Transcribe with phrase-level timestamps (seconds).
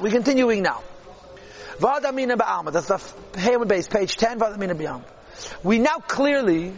[0.00, 0.82] We're continuing now.
[1.78, 2.72] Vadamina.
[2.72, 5.02] That's the Haman base, page 10, Vadamina.
[5.62, 6.72] We now clearly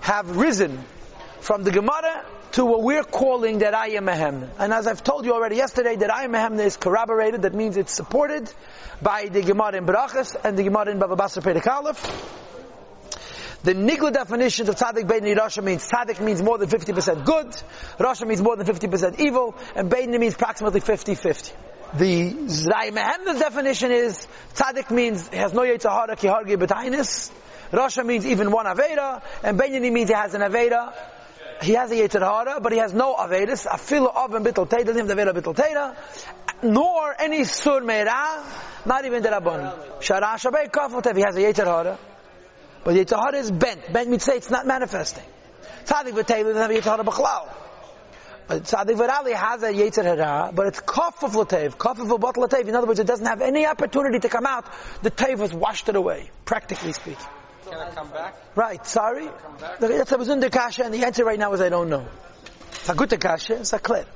[0.00, 0.84] have risen
[1.40, 4.48] from the Gemara to what we're calling that I am a Mehemna.
[4.58, 7.54] And as I've told you already yesterday, that I am a Mehemna is corroborated, that
[7.54, 8.50] means it's supported
[9.02, 11.64] by the Gemara in Barachas and the Gemara in Baba Basra Pedek.
[13.62, 17.48] The Nigla definitions of Tzaddik Beini Rasha means Tzaddik means more than 50% good,
[17.98, 21.52] Rasha means more than 50% evil, and Beini means approximately 50-50.
[21.94, 27.30] The Zray Mehemna's definition is Tzaddik means has no Yetzahara ki hargi betainis,
[27.70, 30.92] Rasha means even one Aveda, and Benyani means he has an Aveda.
[31.62, 33.66] He has a Yetzirah, but he has no Avedis.
[33.66, 35.96] Afilu of and Bittel Teda, doesn't have the Aveda Bittel
[36.62, 38.42] nor any Sur Meira,
[38.86, 40.00] not even the Rabban.
[40.00, 41.98] Shara Shabbat Kafotev, he has a Yetzirah.
[42.84, 43.92] But Yetzirah is bent.
[43.92, 45.24] Bent means say it's not manifesting.
[45.84, 47.48] Tzadik V'Teilu doesn't have a Yetzirah B'chlal.
[48.48, 52.68] Tzadik V'Rali has a Yetzirah, but it's Kaf of Latev, Kaf of Latev.
[52.68, 54.66] In other words, it doesn't have any opportunity to come out.
[55.02, 57.26] The Tev has washed it away, practically speaking.
[57.68, 58.36] Can I come back?
[58.54, 59.28] Right, sorry.
[59.80, 62.06] That's a the kasha, and the answer right now is I don't know.
[62.72, 64.06] It's a good kasha, it's a clear.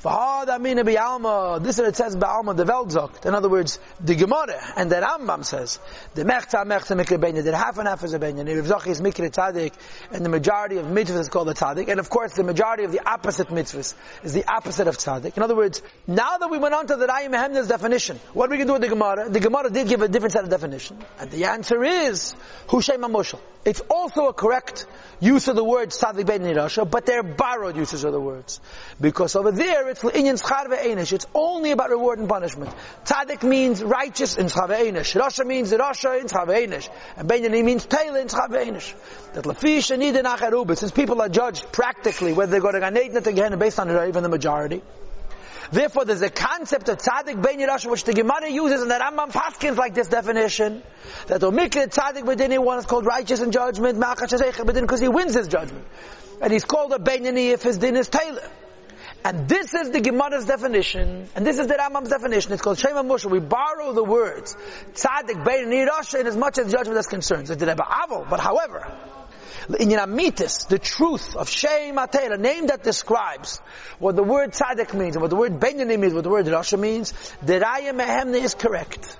[0.00, 3.26] This is it says Ba'alma the Veldzok.
[3.26, 5.80] In other words, the Gemara and the Rambam says
[6.14, 7.18] the Mechta Mechta Mikra.
[7.42, 8.44] The half and half is a Beina.
[8.44, 9.72] The Rav is Mikra Tzadik,
[10.12, 11.88] and the majority of mitzvahs is called a Tzadik.
[11.88, 15.36] And of course, the majority of the opposite mitzvahs is the opposite of Tzadik.
[15.36, 18.52] In other words, now that we went on to the Rayim Mehemna's definition, what are
[18.52, 19.28] we to do with the Gemara?
[19.28, 22.36] The Gemara did give a different set of definition, and the answer is
[22.68, 23.40] Hushay Mamoshel.
[23.64, 24.86] It's also a correct
[25.18, 28.60] use of the word Tzadik Beina Rasha, but they're borrowed uses of the words
[29.00, 32.72] because over there it's only about reward and punishment.
[33.04, 35.20] Tzaddik means righteous in schar ve'enish.
[35.20, 36.88] Rasha means Rasha in schar ve'enish.
[37.16, 38.94] And Benyani means Taylor in schar ve'enish.
[39.34, 40.78] That and nida nacharubit.
[40.78, 44.22] Since people are judged practically whether they go to Gan Eden again based on even
[44.22, 44.82] the majority.
[45.70, 49.30] Therefore, there's a concept of tzaddik ben Rasha which the Gemara uses, and the Rambam
[49.30, 50.82] Paskins like this definition
[51.26, 55.84] that omikra tzaddik bedini one is called righteous in judgment, because he wins his judgment,
[56.40, 58.48] and he's called a benini if his din is Taylor.
[59.24, 62.52] And this is the Gemara's definition, and this is the Rambam's definition.
[62.52, 63.28] It's called Shema Moshe.
[63.28, 64.56] We borrow the words
[64.94, 67.48] Tzaddik Bein Nirasha in as much as judgment is concerned.
[67.48, 68.86] But however,
[69.80, 73.60] in Amitis, the truth of Shem Atei, a name that describes
[73.98, 76.78] what the word Tzaddik means, and what the word Benyani means, what the word Rasha
[76.78, 77.12] means,
[77.42, 79.18] the Raya Mehemne is correct.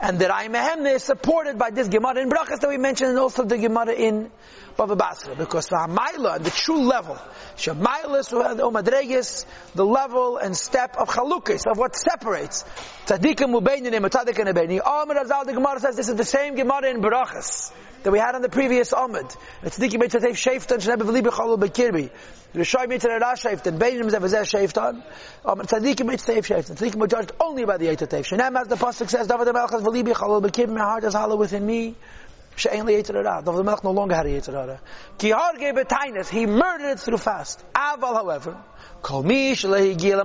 [0.00, 3.18] And the Raya Mehemne is supported by this Gemara in Brachas that we mentioned, and
[3.18, 4.30] also the Gemara in
[4.76, 7.16] Baba Basra, because the Hamaila, the true level,
[7.56, 12.64] Shemailis, Omadregis, the level and step of Chalukis, of what separates
[13.06, 14.86] Tzadikim Ubeinim and Tzadikim Ubeinim.
[14.86, 17.72] Amr Azal, the Gemara says this is the same Gemara in Barachas
[18.02, 19.26] that we had on the previous Amid.
[19.64, 22.10] Tzadikim Mitzatef Sheftan, Shnebe V'li B'chalu B'kirbi.
[22.54, 25.02] Rishai Mitzatef Ra Sheftan, Beinim Zevazeh Sheftan,
[25.44, 26.76] Tzadikim Mitzatef Sheftan.
[26.76, 28.26] Tzadikim were judged only by the Eitatef.
[28.26, 31.64] Shenem, as the Pasuk says, David HaMelech V'li B'chalu B'kirbi, my heart is hollow within
[31.64, 31.94] me.
[32.56, 33.44] She'en li Yitzhara.
[33.44, 34.78] David Melech no longer had a Yitzhara.
[35.18, 36.28] Ki harge betainis.
[36.28, 37.62] He murdered it through fast.
[37.74, 38.56] Aval, however,
[39.02, 40.24] kol gila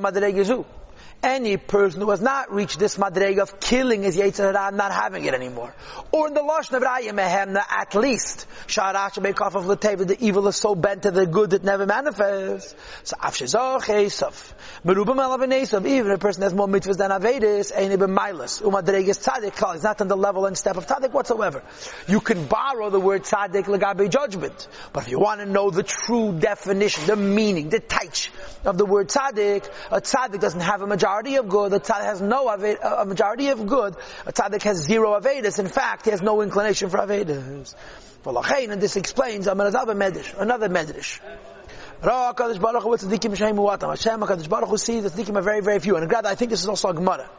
[1.24, 5.34] any person who has not reached this madreg of killing his Yetzirah, not having it
[5.34, 5.74] anymore.
[6.12, 10.48] Or in the Lashon of Raya Mehemna, at least, Sharash Beikaf of Lateva, the evil
[10.48, 12.76] is so bent to the good that never manifests.
[13.04, 14.54] So Afshazach Esav.
[14.84, 18.62] Merubim Esav, even a person has more mitzvahs than Avedis, Ein Ibn Milas.
[18.62, 21.64] Umadreg is Tzadik, it's not on the level and step of Tzadik whatsoever.
[22.08, 24.68] You can borrow the word Tzadik Lagabe judgment.
[24.92, 28.30] But if you want to know the true definition, the meaning, the taich
[28.66, 32.06] of the word Tzadik, a Tzadik doesn't have a majority majority of good, a tzaddik
[32.06, 33.96] has no a majority of good,
[34.26, 35.60] a tzaddik has zero avedis.
[35.60, 37.76] In fact, he has no inclination for avedis.
[38.24, 41.20] And this explains another medrash, another medrash.
[42.02, 43.90] Ra Kadosh Baruch Hu tzaddikim shehem muatam.
[43.90, 45.98] Hashem Kadosh Baruch Hu sees the tzaddikim are very, very few.
[45.98, 47.30] And I think this is also a Gemara.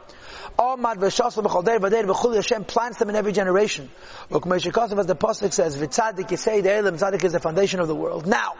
[0.59, 3.89] Amad v'shasl b'chol der v'der v'chuli Hashem plants them in every generation.
[4.29, 7.87] Look, Moshe Kosev, as the Pasuk says, v'tzadik yisei de'elim, tzadik is the foundation of
[7.87, 8.27] the world.
[8.27, 8.53] Now,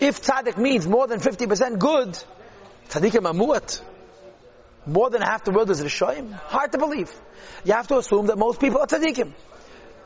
[0.00, 2.18] if tzadik means more than 50% good,
[2.90, 3.80] tzaddikim are muat
[4.86, 6.32] more than half the world is Rishoyim?
[6.32, 7.12] Hard to believe.
[7.64, 9.32] You have to assume that most people are tzaddikim.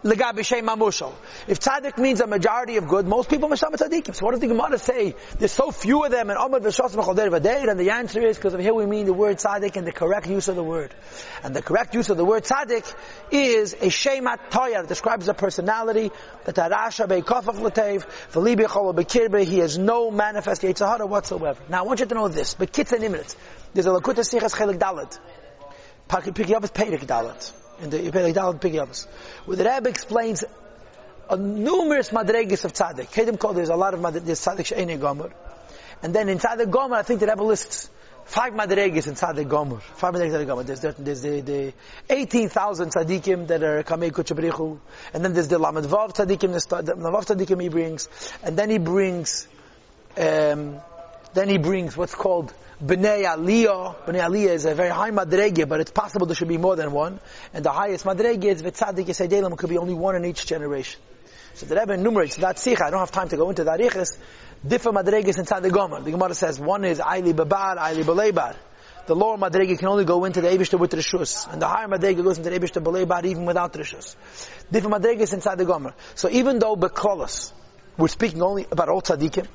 [0.04, 4.14] If tzaddik means a majority of good, most people are tzaddikim.
[4.14, 5.16] So what does the Gemara say?
[5.38, 8.54] There's so few of them, and Amad v'shos v'choder v'deir, and the answer is, because
[8.54, 10.94] of here we mean the word tzaddik and the correct use of the word.
[11.42, 12.94] And the correct use of the word tzaddik
[13.32, 16.12] is a shemat toyar, that describes a personality,
[16.44, 21.60] that arasha be'kofaf l'tev, v'libi chol be'kirbe, he has no manifest yitzhahara whatsoever.
[21.68, 23.34] Now I want you to know this, but kitzah nimrit.
[23.74, 25.18] There's a Lakuta Sichas Chelik Dalet.
[26.08, 27.52] Pikiyavas Perik Dalet.
[27.82, 29.06] In the Perik Dalet Pikiyavas.
[29.44, 30.44] Where the Rebbe explains
[31.30, 33.10] a numerous madregas of tzaddik.
[33.12, 35.30] Kedim called there's a lot of madregas, there's tzaddik she'ene gomer.
[36.02, 37.90] And then in tzaddik gomer, I think the Rebbe lists
[38.28, 39.80] five madregas inside the Gomer.
[39.80, 40.62] Five madregas inside the Gomer.
[40.62, 41.72] There's, the, there's the, the
[42.10, 44.78] 18,000 tzaddikim that are Kamei Kuchabrichu,
[45.14, 48.08] and then there's the Lamed Vav tzaddikim, the Vav tzaddikim he brings,
[48.42, 49.48] and then he brings,
[50.18, 50.76] um,
[51.32, 52.52] then he brings what's called
[52.82, 54.06] Bnei Aliyah.
[54.06, 56.92] Bnei Aliyah is a very high madrege, but it's possible there should be more than
[56.92, 57.18] one.
[57.52, 61.00] And the highest madrege is Vitzadik Yisadelim, could be only one in each generation.
[61.54, 62.84] So the Rebbe enumerates that sikha.
[62.84, 64.16] I don't have time to go into that ichis.
[64.64, 66.00] Different madreges inside the Gomer.
[66.02, 68.54] The Gemara says one is Aili Babar, Aili Balebar.
[69.06, 71.52] The lower madrege can only go into the Ebishter with Rishus.
[71.52, 74.14] And the higher madrege goes into the Ebishter Balebar even without Rishus.
[74.70, 75.94] Different madreges inside the Gomer.
[76.14, 77.52] So even though Bekolos,
[77.96, 79.48] we're speaking only about all tzaddikim,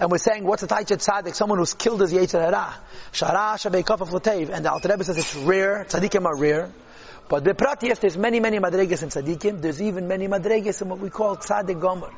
[0.00, 2.74] and we're saying what's a Taichet Tzaddik, someone who's killed his Yetzer Hara.
[3.12, 4.48] Shara Shabei Kafaf Latev.
[4.48, 6.70] And the Alter Rebbe says it's rare, tzaddikim are rare.
[7.28, 9.60] But the Pratiyas, there's many, many madreges in tzaddikim.
[9.60, 12.10] There's even many madreges in what we call tzaddik gomer.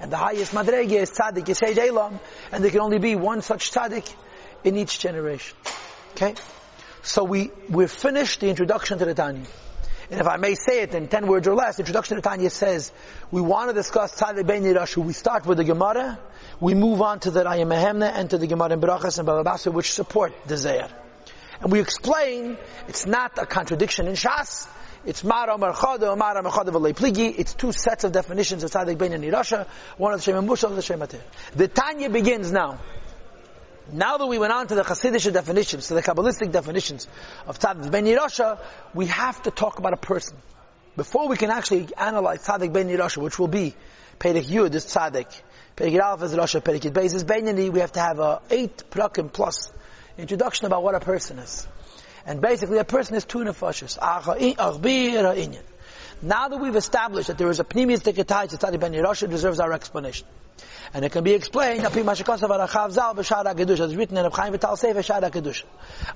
[0.00, 2.18] And the highest madrege is tzaddik Yeshed Elam.
[2.52, 4.10] And there can only be one such tzaddik
[4.64, 5.58] in each generation.
[6.12, 6.34] Okay?
[7.02, 9.44] So we, we've finished the introduction to the Tanya.
[10.10, 12.92] And if I may say it in 10 words or less, introduction to Tanya says,
[13.30, 15.04] we want to discuss Tzaddik Ben Yirashu.
[15.04, 16.18] We start with the Gemara,
[16.60, 19.42] we move on to the Raya Mehemna and to the Gemara in Berachas and Baba
[19.42, 20.90] Basra, which support the Zayar.
[21.60, 22.56] And we explain,
[22.86, 24.68] it's not a contradiction in Shas,
[25.04, 27.34] it's Mara Marchada, Mara Marchada Pligi.
[27.36, 29.24] It's two sets of definitions of Tzaddik Ben and
[29.96, 31.02] one of the Shem Mushal the Shem
[31.54, 32.80] The Tanya begins now.
[33.92, 37.06] Now that we went on to the Hasidic definitions, to the Kabbalistic definitions
[37.46, 38.60] of Tzaddik Ben Yirasha,
[38.94, 40.36] we have to talk about a person.
[40.96, 43.74] Before we can actually analyze Tzaddik Ben Yirasha, which will be
[44.18, 45.40] Perek Yud is Tzaddik,
[45.76, 49.32] Perek Aleph is Rasha, Perek Beis is Benyani, we have to have a eight prakim
[49.32, 49.70] plus
[50.18, 51.68] introduction about what a person is.
[52.24, 53.98] And basically a person is two nefashis.
[56.22, 59.60] Now that we've established that there is a pneumius deketai to Tzaddik Ben Yirasha, deserves
[59.60, 60.26] our explanation.
[60.94, 62.08] And it can be explained, as written
[64.16, 65.62] in Chaim Vital Sefer Shara.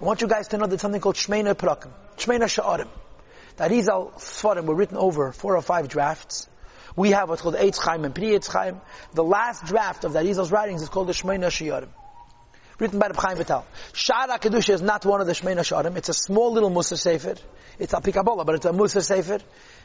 [0.00, 2.88] I want you guys to know that something called Shmeina Prakim, Shmeina Sha'arim.
[3.56, 6.48] That Arizal Svarim were written over four or five drafts.
[6.96, 8.80] We have what's called Eitz Chaim and Pri Eitz Chaim.
[9.12, 11.88] The last draft of that Arizal's writings is called the Shmeina Sha'arim.
[12.78, 13.66] Written by the Chaim Vital.
[13.92, 15.98] Shara Kedusha is not one of the Shmeina Sha'arim.
[15.98, 17.34] It's a small little Musa Sefer.
[17.78, 19.40] It's a Pikabola, but it's a Musa Sefer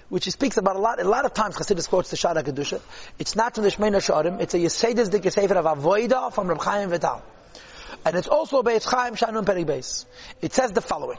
[0.09, 0.99] which he speaks about a lot.
[0.99, 2.81] A lot of times Chassidus quotes the Shara Kedusha.
[3.19, 4.39] It's not from the Shmeina Sharim.
[4.39, 7.21] It's a Yesediz Dik Sefer of Avoida from Reb Chaim Vital.
[8.05, 10.05] And it's also Beis Chaim Shanun Perik Beis.
[10.41, 11.17] It says the following.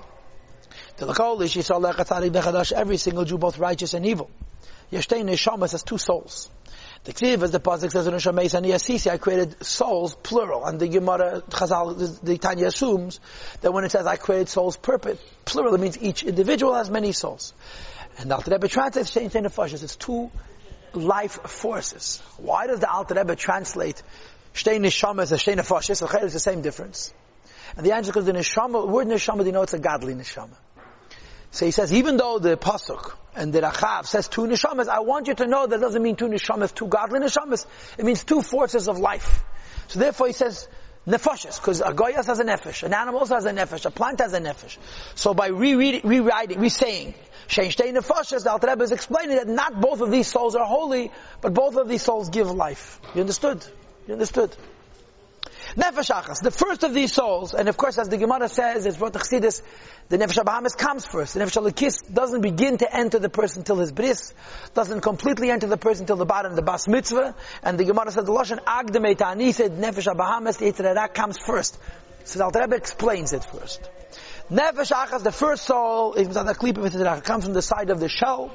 [0.99, 4.31] Every single Jew, both righteous and evil.
[4.93, 6.49] Yeshtein Neshamas has two souls.
[7.07, 10.65] The Ksiv, as the Pasuk says in Neshames and Yasisi, I created souls, plural.
[10.65, 13.21] And the Gemara, Chazal, the Tanya assumes
[13.61, 17.13] that when it says I created souls, purpose, plural, it means each individual has many
[17.13, 17.55] souls.
[18.19, 19.85] And the Alter Rebbe translates Shein Shein Nefashis.
[19.85, 20.33] It's two
[20.95, 22.21] life forces.
[22.39, 24.03] Why does the Alter Rebbe translate
[24.53, 26.03] Shtein Neshama as a Shtein Nefashis?
[26.25, 27.15] It's the same difference.
[27.77, 30.57] And the answer is because the Neshama, word Neshama, you know it's a godly Neshama.
[31.51, 35.29] So he says, even though the Pasuk and the Rachav says two Neshamas, I want
[35.29, 37.67] you to know that doesn't mean two Neshamas, two godly Neshamas.
[37.99, 39.45] It means two forces of life.
[39.89, 40.69] So therefore he says,
[41.07, 44.21] nefashis, because a goyas has a nefesh, an animal also has a nefesh, a plant
[44.21, 44.77] has a nefesh.
[45.15, 47.15] So by rereading, rewriting, re-saying,
[47.49, 50.67] Shein Shtei Nefashas, the Alter Rebbe is explaining that not both of these souls are
[50.67, 53.01] holy, but both of these souls give life.
[53.15, 53.65] You understood?
[54.09, 54.57] You understood?
[55.77, 58.99] Nefesh Achas, the first of these souls, and of course as the Gemara says, it's
[58.99, 59.61] what the Chassidus,
[60.09, 61.35] the Nefesh Abahamis comes first.
[61.35, 64.33] The Nefesh Alikis doesn't begin to enter the person till his bris,
[64.73, 68.11] doesn't completely enter the person till the bottom of the Bas Mitzvah, and the Gemara
[68.11, 71.79] said, the Lashon Agdame Ta'ani said, Nefesh Abahamis, the Yitzhak comes first.
[72.25, 73.83] So the Alter Rebbe explains it first.
[74.51, 78.51] Nefesh Achas, the first soul, comes from the side of the shell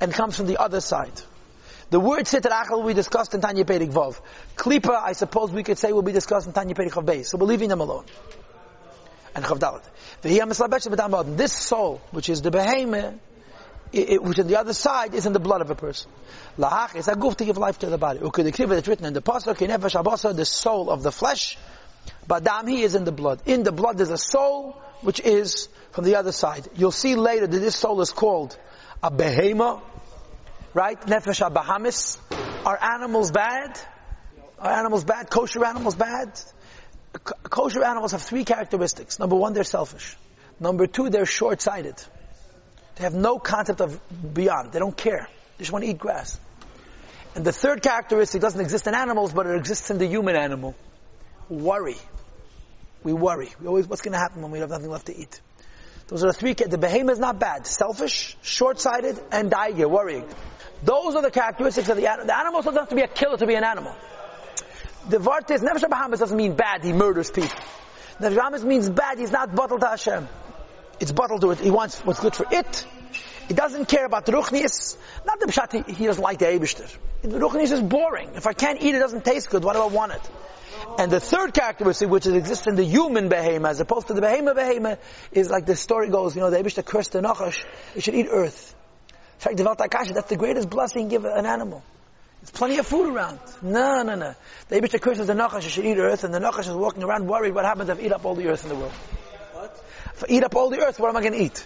[0.00, 1.20] and comes from the other side.
[1.90, 4.20] The word Sitrachel will be discussed in Tanya Perik Vov.
[4.56, 7.46] Klipa, I suppose we could say, will be discussed in Tanya Perik Chav So we're
[7.46, 8.04] leaving them alone.
[9.34, 11.36] And Chav Dalet.
[11.36, 13.14] This soul, which is the behemoth,
[13.92, 16.10] which on the other side is in the blood of a person.
[16.56, 18.20] Lahach is a goof to give life to the body.
[18.20, 21.58] Ukudikriva that's written in the pasuk, the soul of the flesh.
[22.28, 23.42] Badam, he is in the blood.
[23.46, 26.68] In the blood there's a soul, which is from the other side.
[26.76, 28.56] You'll see later that this soul is called
[29.02, 29.80] a behema,
[30.74, 31.00] right?
[31.00, 32.18] Nefesh abahamis.
[32.64, 33.78] Are animals bad?
[34.58, 35.30] Are animals bad?
[35.30, 36.40] Kosher animals bad?
[37.12, 39.18] kosher animals have three characteristics.
[39.18, 40.16] Number one, they're selfish.
[40.58, 41.94] Number two, they're short-sighted.
[42.96, 43.98] They have no concept of
[44.34, 44.72] beyond.
[44.72, 45.28] They don't care.
[45.56, 46.38] They just want to eat grass.
[47.34, 50.74] And the third characteristic doesn't exist in animals, but it exists in the human animal.
[51.48, 51.96] Worry.
[53.02, 53.48] We worry.
[53.60, 55.40] We always, what's going to happen when we have nothing left to eat?
[56.10, 57.68] Those are the three, the behemoth is not bad.
[57.68, 60.24] Selfish, short-sighted, and daige, worrying.
[60.82, 62.26] Those are the characteristics of the animal.
[62.26, 63.94] The animal doesn't have to be a killer to be an animal.
[65.08, 67.56] The Vartis, Nefesh Bahamas doesn't mean bad, he murders people.
[68.18, 70.26] Nefesh Bahamis means bad, he's not bottled to Hashem.
[70.98, 71.60] It's bottled to it.
[71.60, 72.86] He wants what's good for it.
[73.46, 74.96] He doesn't care about the Ruchnius.
[75.24, 76.92] Not the Pshat, he, he doesn't like the Eibishter.
[77.22, 78.30] The Ruchnius is boring.
[78.34, 79.62] If I can't eat it doesn't taste good.
[79.62, 80.30] Why do I want it?
[80.98, 84.56] And the third characteristic, which exists in the human behemoth, as opposed to the behemoth
[84.56, 84.98] behemoth,
[85.32, 88.28] is like the story goes, you know, the Eibishter cursed the Nachash, he should eat
[88.30, 88.74] earth.
[89.48, 91.82] In fact, that's the greatest blessing give an animal.
[92.40, 93.38] There's plenty of food around.
[93.62, 94.34] No, no, no.
[94.68, 97.26] The Eibishter curses the Nachash, he should eat earth, and the Nachash is walking around
[97.26, 98.92] worried what happens if I eat up all the earth in the world.
[99.52, 99.84] What?
[100.14, 101.64] If I eat up all the earth, what am I going to eat?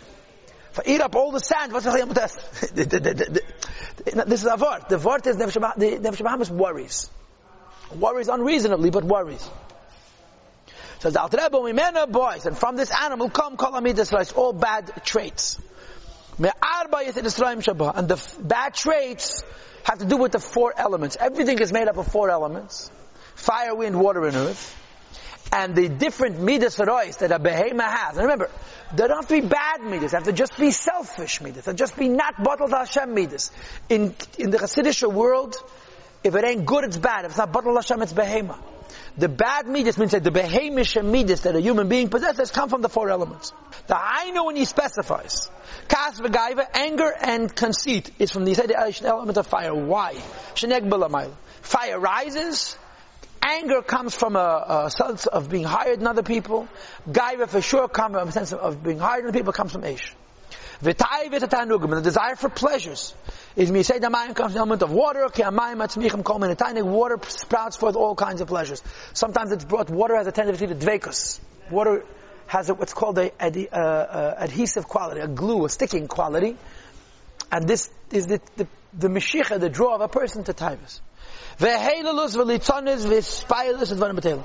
[0.72, 2.74] If I eat up all the sand, what's the test?
[4.26, 4.88] This is a vort.
[4.88, 7.08] The vort is Nefesh Bahamis worries.
[7.94, 9.48] Worries unreasonably, but worries.
[11.00, 15.60] The Alter Rebbe, Mimena boys, and from this animal come kol amidas all bad traits.
[16.38, 16.46] And
[18.08, 19.44] the bad traits
[19.84, 21.18] have to do with the four elements.
[21.20, 22.90] Everything is made up of four elements.
[23.34, 24.80] Fire, wind, water, and earth
[25.52, 28.16] and the different midas ferois that a behema has.
[28.16, 28.50] And remember,
[28.92, 30.10] they don't have to be bad midas.
[30.10, 31.64] They have to just be selfish midas.
[31.64, 33.52] They have to just be not bottled Hashem midas.
[33.88, 35.56] In in the Hasidic world,
[36.24, 37.24] if it ain't good, it's bad.
[37.24, 38.58] If it's not bottled Hashem, it's behema.
[39.16, 42.82] The bad midas means that the behemish midas that a human being possesses come from
[42.82, 43.52] the four elements.
[43.86, 45.48] The I know when he specifies.
[45.86, 49.74] Kas v'gaiva, anger and conceit is from the element of fire.
[49.74, 50.14] Why?
[51.62, 52.76] Fire rises,
[53.46, 56.66] Anger comes from a, a, sense of being higher than other people.
[57.06, 60.14] Gaiva for sure comes from a sense of, being higher than people comes from Aish.
[60.82, 63.14] V'tai v'tatanugim, the desire for pleasures.
[63.56, 67.18] Is the mind comes from the element of water, okay, amayim atzmichim kol tiny water
[67.28, 68.82] sprouts forth all kinds of pleasures.
[69.12, 71.38] Sometimes it's brought, water has a tendency to dvekus.
[71.70, 72.04] Water
[72.48, 76.56] has a, what's called a, a, a, a, adhesive quality, a glue, a sticking quality.
[77.52, 81.00] And this is the, the, the the draw of a person to taivas.
[81.58, 84.44] Ve'helelus v'litzonis v'spilus advarim b'telim.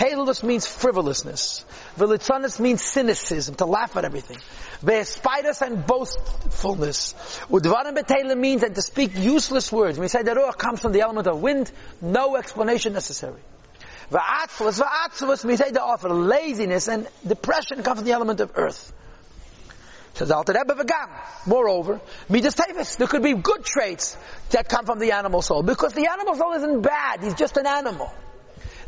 [0.00, 1.62] Halelus means frivolousness.
[1.98, 4.38] Velitzonis means cynicism, to laugh at everything.
[4.82, 7.12] Ve'spidus and boastfulness.
[7.50, 9.98] Udvarim b'telim means that to speak useless words.
[9.98, 13.42] We say that ruach comes from the element of wind, no explanation necessary.
[14.10, 18.94] Va'atzvus, va'atzvus, we say the offer laziness and depression comes from the element of earth.
[20.14, 20.54] Says Alter.
[21.44, 24.16] Moreover, Midas Tevis, there could be good traits
[24.48, 25.62] that come from the animal soul.
[25.62, 28.10] Because the animal soul isn't bad, he's just an animal.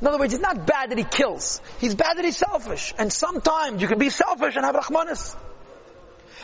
[0.02, 1.60] In other words, it's not bad that he kills.
[1.78, 2.92] He's bad that he's selfish.
[2.98, 5.36] And sometimes you can be selfish and have Rahmanis.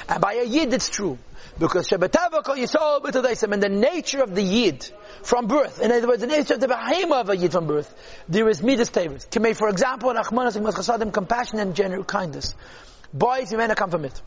[0.09, 1.19] And by a Yid it's true.
[1.59, 4.89] Because and the nature of the Yid
[5.25, 7.93] from birth, in other words, the nature of the Bahema of a Yid from birth,
[8.29, 9.27] there is Midas Tevis.
[9.57, 12.55] For example, Rahmanis, compassion and general kindness.
[13.13, 14.23] Boys, you may not come from it.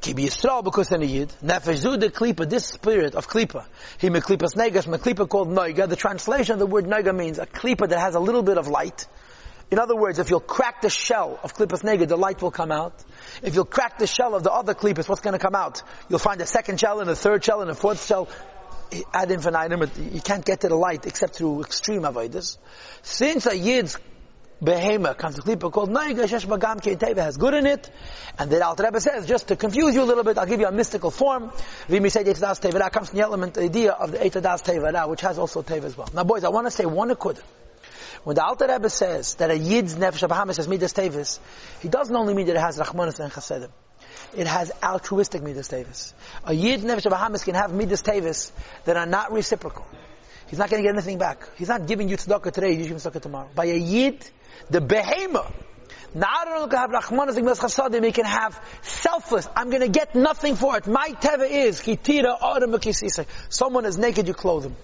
[0.00, 3.66] Kibi Yisrael because in a Yid, Nefesh the Klipa, this spirit of Klipa,
[3.98, 7.38] he me Klipas Negas, me Klipa called Noiga, the translation of the word Noiga means
[7.38, 9.06] a Klipa that has a little bit of light.
[9.70, 12.70] In other words, if you'll crack the shell of Klipas Nega, the light will come
[12.70, 12.94] out.
[13.42, 15.82] If you'll crack the shell of the other Klipas, what's going to come out?
[16.08, 18.28] You'll find a second shell and a third shell and a fourth shell
[19.12, 19.90] ad infinitum.
[20.12, 22.58] You can't get to the light except through extreme avoidance.
[23.02, 23.98] Since a Yid's
[24.62, 27.90] behema comes to klipa called Naiga Shesh Teva has good in it.
[28.38, 30.66] And the Alter Rebbe says, just to confuse you a little bit, I'll give you
[30.66, 31.50] a mystical form.
[31.88, 35.20] Vimi said Eitzadas Tevera comes from the element, the idea of the Eitzadas Tevera, which
[35.20, 36.08] has also Teva as well.
[36.14, 37.40] Now boys, I want to say one akud.
[38.24, 41.38] When the Alter Rebbe says that a Yid's Nefesh Bahamas has Midas Tevis,
[41.80, 43.70] he doesn't only mean that it has Rachmanis and Chasedim.
[44.36, 46.12] It has altruistic Midas Tevis.
[46.44, 48.50] A Yid Nefesh Bahamas can have Midas Tevis
[48.84, 49.86] that are not reciprocal.
[50.48, 51.48] He's not going to get anything back.
[51.56, 53.48] He's not giving you tzedakah today, give him tzedakah tomorrow.
[53.54, 54.28] By a Yid,
[54.70, 55.52] the behema.
[56.14, 59.48] Not only can have rachmanas he can have selfless.
[59.54, 60.86] I'm going to get nothing for it.
[60.86, 64.76] My teva is kitira Someone is naked, you clothe him.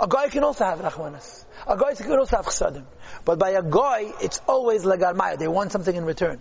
[0.00, 1.44] A guy can also have rachmanas.
[1.66, 2.84] A guy can also have chsadim.
[3.24, 6.40] But by a guy, it's always legar They want something in return.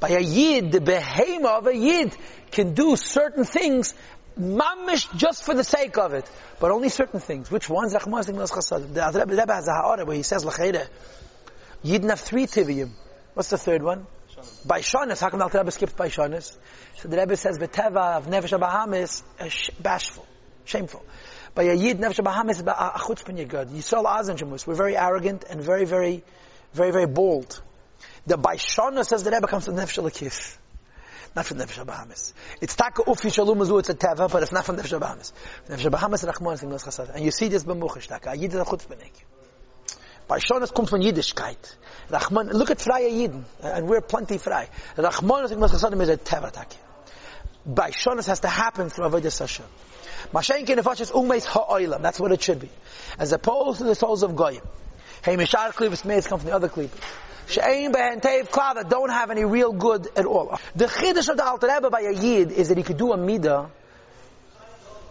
[0.00, 2.16] By a yid, the behema of a yid
[2.50, 3.94] can do certain things
[4.40, 6.28] mamish just for the sake of it,
[6.58, 7.50] but only certain things.
[7.50, 7.94] Which ones?
[7.94, 8.94] Rachmas Chasadim.
[8.94, 10.88] The Rebbe has a ha'ara where he says l'chayre.
[11.84, 12.90] Yidden have three tiviyim.
[13.34, 14.06] What's the third one?
[14.64, 14.80] By.
[14.80, 16.56] How come the Rebbe skips by Shanis?
[16.96, 19.22] So the Rebbe says B'teva of Nefesh Bahamis
[19.80, 20.26] bashful,
[20.64, 21.04] shameful.
[21.54, 23.70] By a Yid Nefesh Bahamis a chutzpah yigad.
[23.70, 24.36] Yisrael Azan.
[24.66, 26.24] We're very arrogant and very, very,
[26.72, 27.60] very, very bold.
[28.26, 30.56] The by says the Rebbe comes to Nefesh Lakif
[31.34, 32.34] not from Nefesh Bahamas.
[32.60, 35.32] It's taka ufi shalom azu, it's a teva, but it's not from Nefesh Bahamas.
[35.68, 37.14] Nefesh Bahamas rachman is Gnos Chasad.
[37.14, 38.36] And you see this b'muchish taka.
[38.36, 39.12] Yid is a chutzpahnik.
[40.26, 41.76] By Shonas comes from Yiddishkeit.
[42.08, 44.68] Rahman, look at Freie Yidden, uh, and we're plenty frei.
[44.96, 46.76] Rahman is Gnos Chasadim is a teva taka.
[47.66, 49.66] By Shonas has to happen through Avodah Hashem.
[50.32, 52.02] Mashenkin nefashis umeis ha'oilam.
[52.02, 52.70] That's what it should be.
[53.18, 54.62] As opposed to the souls of Goyim.
[55.22, 56.98] Hey, Mishar Klippas Meis come from the other Klippas.
[57.46, 60.58] She'ein behen teiv klal that don't have any real good at all.
[60.76, 63.18] The chiddush of the Alter Rebbe by a Yid is that he could do a
[63.18, 63.68] midah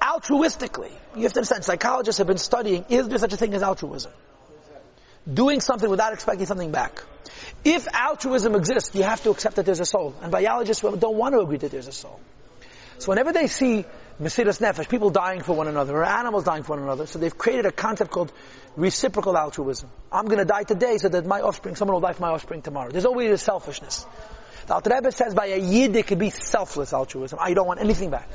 [0.02, 0.92] altruistically.
[1.16, 4.12] You have to understand, psychologists have been studying, is there such a thing as altruism?
[5.32, 7.04] Doing something without expecting something back.
[7.64, 10.16] If altruism exists, you have to accept that there's a soul.
[10.22, 12.20] And biologists don't want to agree that there's a soul.
[13.00, 13.86] So whenever they see
[14.20, 17.38] Mesiras Nefesh, people dying for one another, or animals dying for one another, so they've
[17.38, 18.34] created a concept called
[18.76, 19.90] reciprocal altruism.
[20.12, 22.92] I'm gonna die today so that my offspring, someone will die for my offspring tomorrow.
[22.92, 24.06] There's always a selfishness.
[24.68, 27.40] The Alter Rebbe says by a Yid it could be selfless altruism.
[27.42, 28.30] I don't want anything back.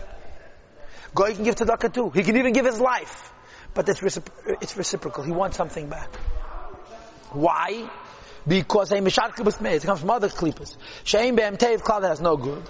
[1.15, 2.11] Goy can give tzedakah too.
[2.11, 3.33] He can even give his life.
[3.75, 5.23] But it's, recipro- it's reciprocal.
[5.23, 6.15] He wants something back.
[7.31, 7.89] Why?
[8.47, 9.77] Because a mishar klippas made.
[9.77, 10.77] It comes from other klippas.
[11.05, 12.63] Shein be'em teiv klal that has no good.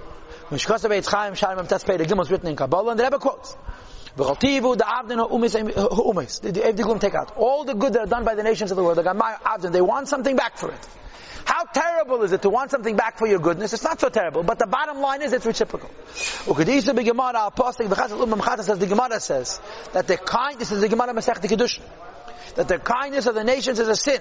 [0.55, 1.97] Mishkasa be'etz chaim sharim em tes pei.
[1.97, 3.57] The Gimel written in Kabbalah and the Rebbe quotes.
[4.17, 7.37] V'chaltivu the avdin ha'umis The Evdigum take out.
[7.37, 9.73] All the good that are done by the nations of the world, the Gamay avdin,
[9.73, 10.89] they want something back for it.
[11.45, 13.73] How terrible is it to want something back for your goodness?
[13.75, 15.91] It's not so terrible, but the bottom line is it's reciprocal.
[16.47, 19.61] Ukadisa b'gemara al-postik b'chasat umam says, the Gemara says,
[19.93, 21.83] that the kind, this is the Gemara Masech Kedushin,
[22.57, 24.21] that the kindness of the nations is a sin.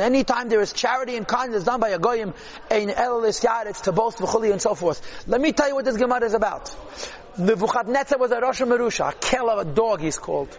[0.00, 2.32] Anytime there is charity and kindness done by a goyim,
[2.70, 5.00] it's to boast v'chuli and so forth.
[5.26, 6.74] Let me tell you what this Gemara is about.
[7.38, 10.56] Nebuchadnezzar was a Rosh Merusha, a kill of a dog he's called.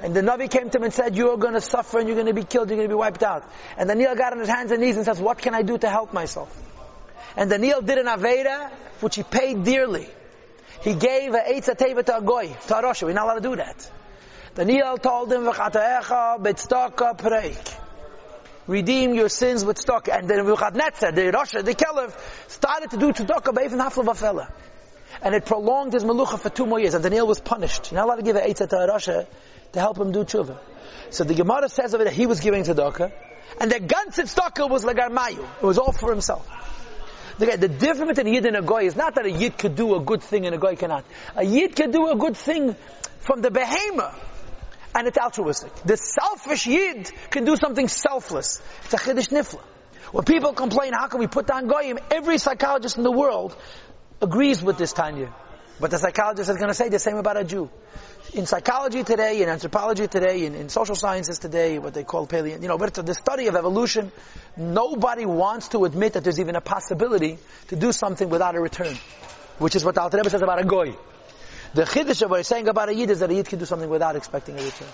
[0.00, 2.16] And the Navi came to him and said, you are going to suffer and you're
[2.16, 3.42] going to be killed, you're going to be wiped out.
[3.76, 5.88] And Daniel got on his hands and knees and says, what can I do to
[5.88, 6.54] help myself?
[7.36, 8.70] And Daniel did an Aveda,
[9.00, 10.06] which he paid dearly.
[10.82, 13.02] He gave a Teva to a Goy, to a Rosh.
[13.02, 13.90] We're not allowed to do that.
[14.54, 15.50] Daniel told him.
[18.66, 20.08] Redeem your sins with stock.
[20.08, 24.08] And then Nebuchadnezzar, the Rosh, the Caliph, started to do tzedakah by even half of
[24.08, 24.52] a fella.
[25.22, 26.94] And it prolonged his melucha for two more years.
[26.94, 27.90] And Daniel was punished.
[27.90, 29.26] You're not allowed to give an Eitza to a Rosh to
[29.80, 30.56] help him do tshuva.
[31.10, 33.12] So the Gemara says of it that he was giving tzedakah.
[33.60, 35.44] And the ganze tzedakah was lagarmayu.
[35.62, 36.48] It was all for himself.
[37.38, 39.74] The, the difference between a yid and a goy is not that a yid could
[39.74, 41.04] do a good thing and a goy cannot.
[41.34, 42.76] A yid can do a good thing
[43.18, 44.14] from the behemoth
[44.94, 45.74] and it's altruistic.
[45.84, 48.62] The selfish yid can do something selfless.
[48.84, 49.60] It's a chiddush nifla.
[50.12, 51.98] When people complain, how can we put down goyim?
[52.10, 53.56] Every psychologist in the world
[54.22, 55.34] agrees with this Tanya.
[55.80, 57.68] But the psychologist is going to say the same about a Jew.
[58.32, 62.60] In psychology today, in anthropology today, in, in social sciences today, what they call paleo,
[62.62, 64.12] you know, but the study of evolution,
[64.56, 68.96] nobody wants to admit that there's even a possibility to do something without a return.
[69.58, 70.96] Which is what the Alter Rebbe says about a goy.
[71.74, 73.64] The chiddush of what he's saying about a yid is that a yid can do
[73.64, 74.88] something without expecting a return.